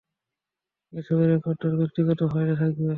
[0.93, 2.87] এসবের রেকর্ড তোর ব্যক্তিগত ফাইলে থাকবে।